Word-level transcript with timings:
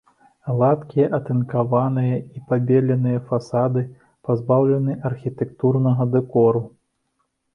Гладкія 0.51 1.07
атынкаваныя 1.17 2.15
і 2.39 2.41
пабеленыя 2.53 3.19
фасады 3.29 3.83
пазбаўлены 4.29 4.97
архітэктурнага 5.09 6.03
дэкору. 6.17 6.61